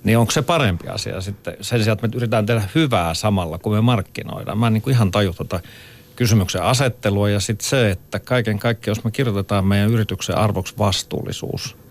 [0.04, 3.72] niin onko se parempi asia sitten sen sijaan, että me yritetään tehdä hyvää samalla, kun
[3.72, 4.58] me markkinoidaan.
[4.58, 5.60] Mä en niin kuin ihan taju tota
[6.16, 11.76] kysymyksen asettelua ja sitten se, että kaiken kaikkiaan, jos me kirjoitetaan meidän yrityksen arvoksi vastuullisuus–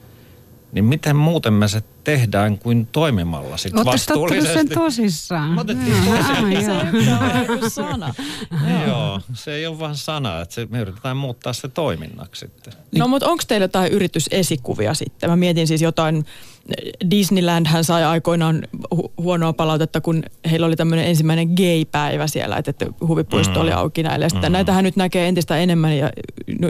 [0.76, 4.54] niin miten muuten me se tehdään kuin toimimalla sitten vastuullisesti?
[4.54, 5.52] sen tosissaan?
[5.52, 6.92] Me otettiin tosissaan.
[7.62, 8.14] Se sana.
[8.88, 12.74] Joo, se ei ole vain sana, että se, me yritetään muuttaa se toiminnaksi sitten.
[12.98, 15.30] No mutta onko teillä jotain yritysesikuvia sitten?
[15.30, 16.26] Mä mietin siis jotain,
[17.12, 18.64] Disneyland hän sai aikoinaan
[18.96, 23.62] hu- huonoa palautetta, kun heillä oli tämmöinen ensimmäinen gay-päivä siellä, että, että huvipuisto mm.
[23.62, 24.28] oli auki näille.
[24.34, 24.52] Mm.
[24.52, 26.10] näitähän nyt näkee entistä enemmän ja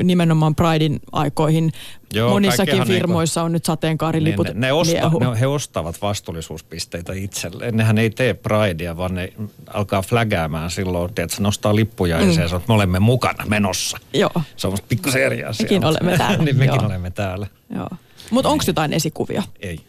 [0.03, 1.71] nimenomaan Pridein aikoihin
[2.13, 7.77] Joo, monissakin firmoissa niinku, on nyt sateenkaariliput ne, ne, osta, ne, he ostavat vastuullisuuspisteitä itselleen.
[7.77, 9.34] Nehän ei tee Pridea, vaan ne
[9.73, 12.27] alkaa flägäämään silloin, että se nostaa lippuja mm.
[12.27, 13.97] ja se että me olemme mukana menossa.
[14.13, 14.41] Joo.
[14.58, 15.63] Se on pikkusen eri asia.
[15.63, 16.43] Mekin olemme täällä.
[16.43, 16.86] niin mekin Joo.
[16.86, 17.47] olemme täällä.
[17.75, 17.89] Joo.
[18.31, 19.43] Mutta onko jotain esikuvia?
[19.59, 19.79] Ei.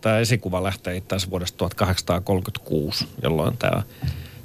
[0.00, 3.82] Tämä esikuva lähtee itse vuodesta 1836, jolloin tämä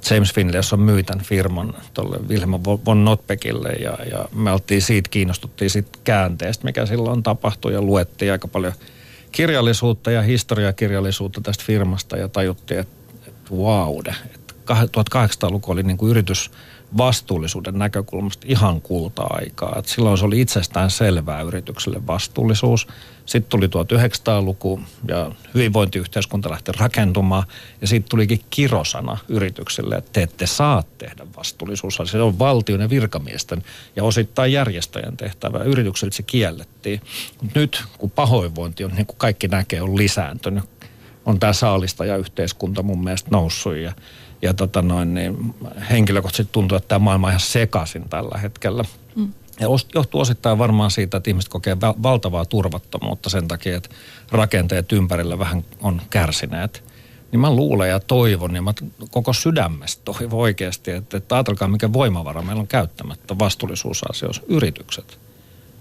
[0.09, 2.51] James Finlayson on myi tämän firman tuolle Wilhelm
[2.85, 8.31] von Notbeckille ja, ja me oltiin siitä, kiinnostuttiin siitä käänteestä, mikä silloin tapahtui ja luettiin
[8.31, 8.73] aika paljon
[9.31, 12.95] kirjallisuutta ja historiakirjallisuutta tästä firmasta ja tajuttiin, että,
[13.27, 13.99] että wow,
[14.35, 16.51] että 1800-luku oli niin kuin yritys
[16.97, 19.75] vastuullisuuden näkökulmasta ihan kulta-aikaa.
[19.79, 22.87] Et silloin se oli itsestään selvää yritykselle vastuullisuus.
[23.25, 27.43] Sitten tuli 1900-luku ja hyvinvointiyhteiskunta lähti rakentumaan.
[27.81, 32.01] Ja sitten tulikin kirosana yritykselle, että te ette saa tehdä vastuullisuus.
[32.05, 33.63] Se on valtion ja virkamiesten
[33.95, 35.63] ja osittain järjestäjän tehtävä.
[35.63, 37.01] Yritykselle se kiellettiin.
[37.41, 40.63] Mut nyt kun pahoinvointi on, niin kuin kaikki näkee, on lisääntynyt,
[41.25, 41.53] on tämä
[42.19, 43.93] yhteiskunta mun mielestä noussut ja
[44.47, 45.55] ja tota noin, niin
[45.89, 48.83] henkilökohtaisesti tuntuu, että tämä maailma on ihan sekaisin tällä hetkellä.
[49.15, 49.33] Mm.
[49.59, 53.89] Ja johtuu osittain varmaan siitä, että ihmiset kokee valtavaa turvattomuutta sen takia, että
[54.31, 56.83] rakenteet ympärillä vähän on kärsineet.
[57.31, 58.73] Niin mä luulen ja toivon ja mä
[59.11, 64.41] koko sydämestä toivon oikeasti, että, että ajatelkaa mikä voimavara meillä on käyttämättä vastuullisuusasioissa.
[64.47, 65.26] Yritykset.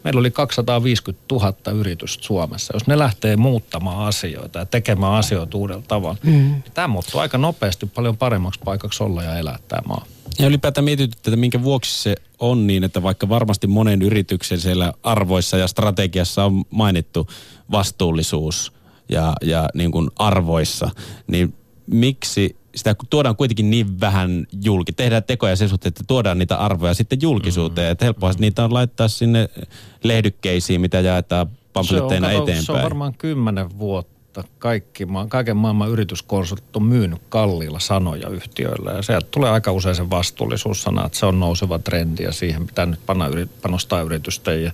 [0.06, 2.72] Meillä oli 250 000 yritystä Suomessa.
[2.76, 6.30] Jos ne lähtee muuttamaan asioita ja tekemään asioita uudella tavalla, mm.
[6.30, 10.06] niin tämä muuttuu aika nopeasti paljon paremmaksi paikaksi olla ja elää tämä maa.
[10.38, 14.92] Ja ylipäätään mietityt, että minkä vuoksi se on niin, että vaikka varmasti monen yrityksen siellä
[15.02, 17.26] arvoissa ja strategiassa on mainittu
[17.70, 18.72] vastuullisuus
[19.08, 20.90] ja, ja niin kuin arvoissa,
[21.26, 21.54] niin
[21.86, 26.94] miksi sitä tuodaan kuitenkin niin vähän julki, tehdään tekoja sen suhteen, että tuodaan niitä arvoja
[26.94, 27.84] sitten julkisuuteen.
[27.84, 27.92] Mm-hmm.
[27.92, 28.40] Että helppoa mm-hmm.
[28.40, 29.48] niitä on laittaa sinne
[30.02, 32.62] lehdykkeisiin, mitä jaetaan pamfletteina eteenpäin.
[32.62, 38.90] Se on varmaan kymmenen vuotta kaikki, kaiken maailman yrityskonsultit on myynyt kalliilla sanoja yhtiöillä.
[38.90, 42.86] Ja sieltä tulee aika usein se vastuullisuussana, että se on nouseva trendi ja siihen pitää
[42.86, 43.00] nyt
[43.62, 44.72] panostaa yritysten ja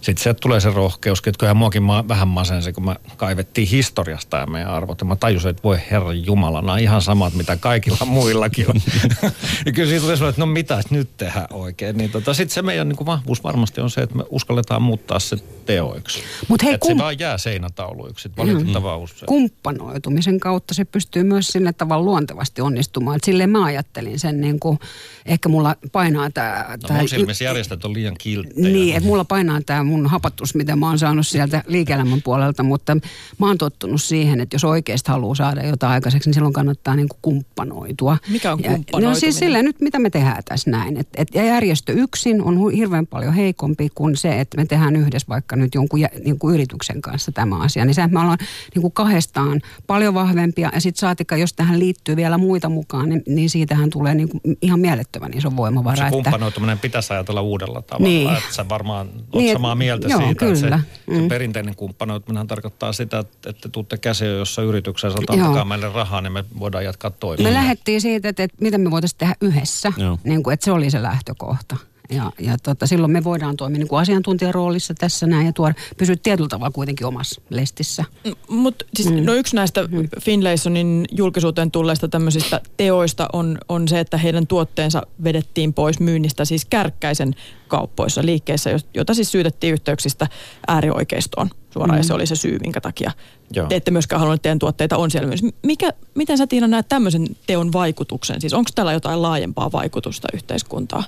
[0.00, 4.46] sitten sieltä tulee se rohkeus, että muakin ma- vähän masensi, kun mä kaivettiin historiasta ja
[4.46, 5.00] meidän arvot.
[5.00, 8.76] Ja mä tajusin, että voi herra Jumala, nämä on ihan samat, mitä kaikilla muillakin on.
[9.66, 11.96] ja kyllä siitä tulee sellainen, että no mitä nyt tehdään oikein.
[11.96, 15.18] Niin tota, sitten se meidän niin kuin vahvuus varmasti on se, että me uskalletaan muuttaa
[15.18, 15.36] se
[15.66, 16.20] teoiksi.
[16.48, 16.96] Mut hei, että kum...
[16.96, 19.04] se vaan jää seinätauluiksi, valitettavaa mm.
[19.04, 19.26] usein.
[19.26, 23.16] Kumppanoitumisen kautta se pystyy myös sinne tavalla luontevasti onnistumaan.
[23.16, 24.78] Et silleen mä ajattelin sen, niin kuin,
[25.26, 26.78] ehkä mulla painaa tämä...
[26.88, 28.68] No mun silmissä järjestöt on liian kilttejä.
[28.68, 32.96] Niin, että mulla painaa tämä mun hapatus, mitä mä oon saanut sieltä liike-elämän puolelta, mutta
[33.38, 37.08] mä oon tottunut siihen, että jos oikeasti haluaa saada jotain aikaiseksi, niin silloin kannattaa niin
[37.08, 38.16] kuin kumppanoitua.
[38.28, 39.08] Mikä on kumppanoituminen?
[39.08, 40.96] No siis silleen nyt, mitä me tehdään tässä näin.
[40.96, 45.28] Et, et, ja järjestö yksin on hirveän paljon heikompi kuin se, että me tehdään yhdessä
[45.28, 47.84] vaikka nyt jonkun niin kuin yrityksen kanssa tämä asia.
[47.84, 48.38] Niin se, että me ollaan
[48.74, 53.22] niin kuin kahdestaan paljon vahvempia ja sitten saatika, jos tähän liittyy vielä muita mukaan, niin,
[53.26, 56.04] niin siitähän tulee niin kuin ihan mielettömän iso voimavara.
[56.04, 58.08] Se kumppanoituminen pitäisi ajatella uudella tavalla.
[58.08, 58.30] Niin.
[58.30, 60.44] Että sä varmaan oot niin, samaa mieltä Joo, siitä.
[60.44, 60.56] Kyllä.
[60.56, 61.22] Se, mm.
[61.22, 66.32] se perinteinen kumppanoituminen tarkoittaa sitä, että, että tuutte käsiä, jossa yrityksessä antakaa meille rahaa, niin
[66.32, 67.44] me voidaan jatkaa toimia.
[67.44, 69.92] Me lähdettiin siitä, että, että mitä me voitaisiin tehdä yhdessä.
[70.24, 71.76] Niin kuin, että se oli se lähtökohta.
[72.10, 76.16] Ja, ja tota, silloin me voidaan toimia niin kuin asiantuntijaroolissa tässä näin ja tuoda, pysyä
[76.22, 78.04] tietyllä tavalla kuitenkin omassa lestissä.
[78.48, 79.24] Mutta siis, mm.
[79.24, 80.08] no yksi näistä mm.
[80.20, 86.64] Finlaysonin julkisuuteen tulleista tämmöisistä teoista on, on se, että heidän tuotteensa vedettiin pois myynnistä siis
[86.64, 87.34] kärkkäisen
[87.68, 90.26] kauppoissa, liikkeissä, jota siis syytettiin yhteyksistä
[90.68, 92.00] äärioikeistoon suoraan, mm.
[92.00, 93.12] ja se oli se syy, minkä takia
[93.54, 93.66] Joo.
[93.66, 95.40] te ette myöskään halunnut, että teidän tuotteita on siellä myös.
[95.62, 98.40] Mikä, miten sä Tiina näet tämmöisen teon vaikutuksen?
[98.40, 101.04] Siis onko tällä jotain laajempaa vaikutusta yhteiskuntaa?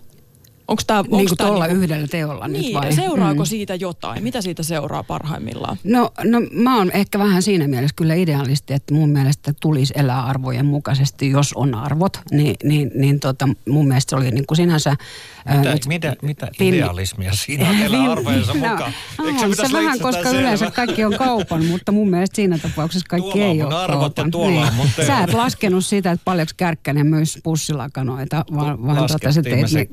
[0.73, 2.93] Onko tämä, niin kuin tuolla niin, yhdellä teolla niin, nyt vai?
[2.93, 3.47] Seuraako mm.
[3.47, 4.23] siitä jotain?
[4.23, 5.77] Mitä siitä seuraa parhaimmillaan?
[5.85, 10.25] No, no mä oon ehkä vähän siinä mielessä kyllä idealisti, että mun mielestä tulisi elää
[10.25, 12.21] arvojen mukaisesti, jos on arvot.
[12.31, 14.97] Niin, niin, niin tota, mun mielestä se oli niin kuin sinänsä
[15.45, 18.93] mitä, äh, mitä, mitä idealismia siinä on teillä arvojensa no, mukaan?
[19.19, 20.41] No, se, se vähän, koska selvä?
[20.41, 24.31] yleensä kaikki on kaupan, mutta mun mielestä siinä tapauksessa kaikki tuolla ei ole arvot kaupan.
[24.31, 24.75] tuolla niin.
[24.75, 29.69] mutta Sä et laskenut sitä, että paljonko Kärkkänen myös pussilakanoita, vaan, vaan tota, se teit,
[29.69, 29.87] se,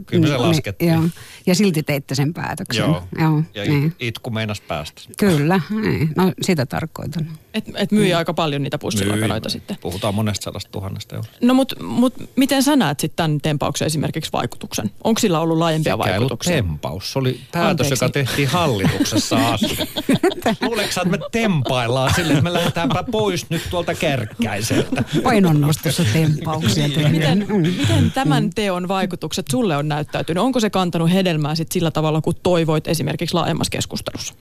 [0.70, 0.94] laskettiin.
[0.94, 1.04] Joo,
[1.46, 2.82] ja silti teitte sen päätöksen.
[2.82, 3.96] Joo, joo ja niin.
[4.00, 5.02] itku meinas päästä.
[5.18, 6.10] Kyllä, niin.
[6.16, 7.28] no sitä tarkoitan.
[7.54, 8.18] Et, et myy mm.
[8.18, 9.78] aika paljon niitä pussilakanoita sitten.
[9.82, 11.32] Puhutaan monesta sadasta tuhannesta euroa.
[11.42, 14.92] No mutta mut, miten sä näet sitten tämän tempauksen esimerkiksi vaikutuksen?
[15.04, 16.56] Onko sillä ollut laajempia Sekä vaikutuksia?
[16.56, 17.94] Ei tempaus, se oli päätös, Anteeksi.
[18.06, 19.78] joka tehtiin hallituksessa asti.
[20.62, 25.04] Luuleeko että me tempaillaan sille, että me lähdetäänpä pois nyt tuolta kärkkäiseltä?
[25.24, 27.12] Painonnostossa tempauksia tehdään.
[27.12, 27.62] Miten, mm.
[27.62, 30.44] miten tämän teon vaikutukset sulle on näyttäytynyt?
[30.44, 34.34] Onko se kantanut hedelmää sit sillä tavalla, kun toivoit esimerkiksi laajemmassa keskustelussa?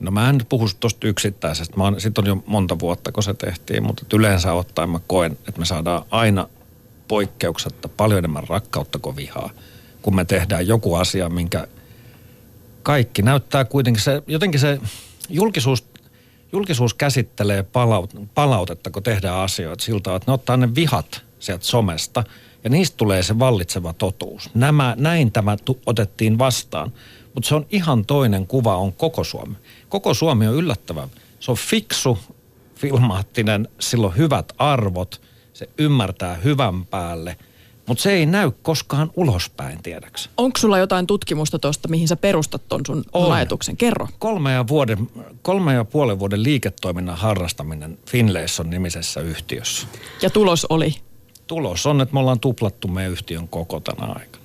[0.00, 1.76] No mä en puhu tuosta yksittäisestä.
[1.76, 5.60] Mä sit on jo monta vuotta, kun se tehtiin, mutta yleensä ottaen mä koen, että
[5.60, 6.48] me saadaan aina
[7.08, 9.50] poikkeuksetta paljon enemmän rakkautta kuin vihaa,
[10.02, 11.66] kun me tehdään joku asia, minkä
[12.82, 14.80] kaikki näyttää kuitenkin se, jotenkin se
[15.28, 15.84] julkisuus,
[16.52, 22.24] julkisuus käsittelee palaut, palautetta, kun tehdään asioita siltä, että ne ottaa ne vihat sieltä somesta
[22.64, 24.50] ja niistä tulee se vallitseva totuus.
[24.54, 26.92] Nämä, näin tämä tu, otettiin vastaan.
[27.34, 29.54] Mutta se on ihan toinen kuva, on koko Suomi.
[29.88, 31.08] Koko Suomi on yllättävän.
[31.40, 32.18] Se on fiksu,
[32.74, 35.20] filmaattinen, sillä on hyvät arvot,
[35.52, 37.36] se ymmärtää hyvän päälle,
[37.86, 40.30] mutta se ei näy koskaan ulospäin, tiedäks.
[40.36, 43.32] Onko sulla jotain tutkimusta tuosta, mihin sä perustat ton sun on.
[43.32, 43.76] ajatuksen?
[43.76, 44.08] Kerro.
[44.18, 45.10] Kolme ja, vuoden,
[45.42, 49.86] kolme ja puolen vuoden liiketoiminnan harrastaminen Finlayson nimisessä yhtiössä.
[50.22, 50.94] Ja tulos oli?
[51.46, 54.43] Tulos on, että me ollaan tuplattu meidän yhtiön koko tänä aikana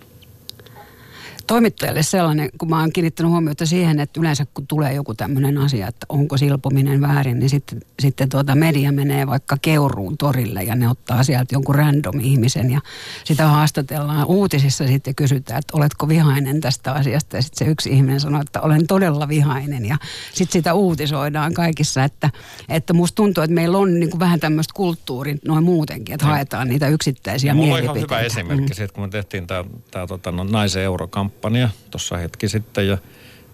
[1.50, 5.88] toimittajalle sellainen, kun mä oon kiinnittänyt huomiota siihen, että yleensä kun tulee joku tämmöinen asia,
[5.88, 10.90] että onko silpominen väärin, niin sitten, sitten tuota media menee vaikka Keuruun torille ja ne
[10.90, 12.82] ottaa sieltä jonkun random ihmisen ja
[13.24, 18.20] sitä haastatellaan uutisissa sitten kysytään, että oletko vihainen tästä asiasta ja sitten se yksi ihminen
[18.20, 19.98] sanoo, että olen todella vihainen ja
[20.34, 22.30] sitten sitä uutisoidaan kaikissa, että,
[22.70, 26.68] että musta tuntuu, että meillä on niin kuin vähän tämmöistä kulttuuria noin muutenkin, että haetaan
[26.68, 27.92] niitä yksittäisiä Mulla mielipiteitä.
[27.92, 28.76] on ihan hyvä esimerkki mm.
[28.76, 32.97] siitä, kun me tehtiin tämä tota, no, naisen eurokampanja kampanja tuossa hetki sitten ja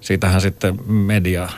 [0.02, 1.50] siitähän sitten media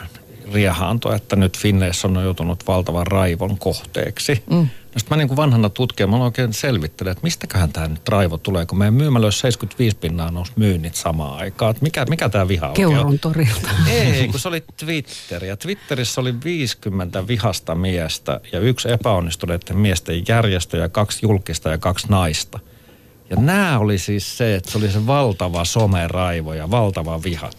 [0.53, 4.43] riehaantoi, että nyt Finlayson on joutunut valtavan raivon kohteeksi.
[4.49, 4.55] Mm.
[4.55, 8.37] No sitten mä niin kuin vanhana tutkijana, mä oikein selvittelen, että mistäköhän tämä nyt raivo
[8.37, 11.71] tulee, kun meidän myymälöissä 75 pinnaa nousi myynnit samaan aikaan.
[11.71, 13.69] Että mikä, mikä tämä viha Keurun torilta.
[13.89, 15.45] Ei, kun se oli Twitter.
[15.45, 21.77] Ja Twitterissä oli 50 vihasta miestä ja yksi epäonnistuneiden miesten järjestö ja kaksi julkista ja
[21.77, 22.59] kaksi naista.
[23.29, 27.49] Ja nämä oli siis se, että se oli se valtava someraivo ja valtava viha.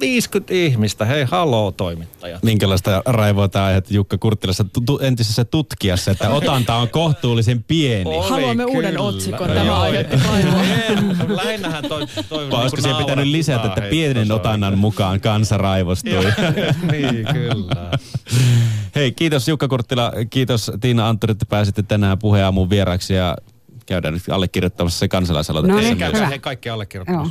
[0.00, 2.42] 50 ihmistä, hei haloo toimittajat.
[2.42, 8.10] Minkälaista raivoa tämä aiheutti Jukka Kurttilassa tu- entisessä tutkijassa, että otanta on kohtuullisen pieni.
[8.10, 8.76] Oli Haluamme kyllä.
[8.76, 11.36] uuden otsikon, no, tämä aiheutti raivoa.
[11.44, 16.24] Lähinnähän toi, toi Olisiko siihen pitänyt lisätä, että pienen otannan mukaan kansa raivostui.
[16.92, 17.90] niin, kyllä.
[18.94, 23.36] Hei, kiitos Jukka Kurttila, kiitos Tiina Anttori, että pääsitte tänään puheen aamun vieraksi ja
[23.86, 25.68] käydään nyt allekirjoittamassa se kansalaisaloite.
[25.68, 27.28] No niin, käydään he kaikki allekirjoittamassa.